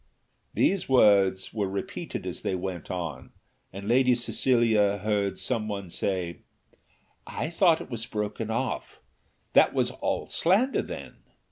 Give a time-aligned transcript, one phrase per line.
[0.55, 3.33] These words were repeated as they went on,
[3.71, 6.39] and Lady Cecilia heard some one say,
[7.27, 8.99] "I thought it was broken off;
[9.53, 11.17] that was all slander then?"